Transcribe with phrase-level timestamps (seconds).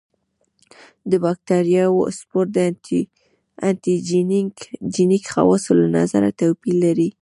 [1.09, 2.57] د باکتریاوو سپور د
[3.67, 3.95] انټي
[4.95, 7.09] جېنیک خواصو له نظره توپیر لري.